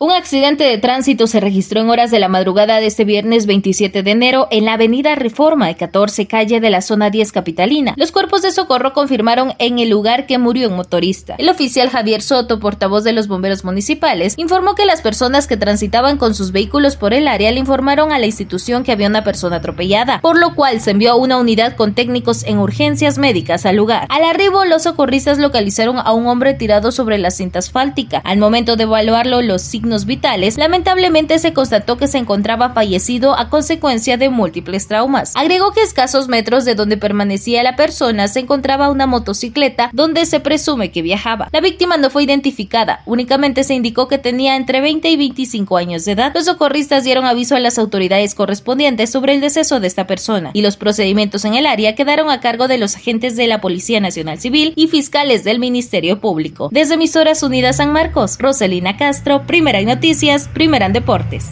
[0.00, 4.04] Un accidente de tránsito se registró en horas de la madrugada de este viernes 27
[4.04, 7.94] de enero en la avenida Reforma de 14 calle de la zona 10 capitalina.
[7.96, 11.34] Los cuerpos de socorro confirmaron en el lugar que murió un motorista.
[11.38, 16.16] El oficial Javier Soto, portavoz de los bomberos municipales, informó que las personas que transitaban
[16.16, 19.56] con sus vehículos por el área le informaron a la institución que había una persona
[19.56, 24.06] atropellada, por lo cual se envió una unidad con técnicos en urgencias médicas al lugar.
[24.10, 28.18] Al arribo, los socorristas localizaron a un hombre tirado sobre la cinta asfáltica.
[28.18, 33.48] Al momento de evaluarlo, los signos vitales, lamentablemente se constató que se encontraba fallecido a
[33.48, 35.34] consecuencia de múltiples traumas.
[35.34, 40.26] Agregó que a escasos metros de donde permanecía la persona se encontraba una motocicleta donde
[40.26, 41.48] se presume que viajaba.
[41.52, 46.04] La víctima no fue identificada, únicamente se indicó que tenía entre 20 y 25 años
[46.04, 46.32] de edad.
[46.34, 50.62] Los socorristas dieron aviso a las autoridades correspondientes sobre el deceso de esta persona y
[50.62, 54.38] los procedimientos en el área quedaron a cargo de los agentes de la Policía Nacional
[54.38, 56.68] Civil y fiscales del Ministerio Público.
[56.72, 59.46] Desde Emisoras Unidas San Marcos, Roselina Castro,
[59.86, 61.46] noticias, primera en deportes.